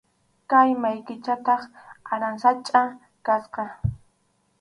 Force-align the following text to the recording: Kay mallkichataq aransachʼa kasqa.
Kay 0.51 0.69
mallkichataq 0.81 1.61
aransachʼa 2.13 2.81
kasqa. 3.25 3.63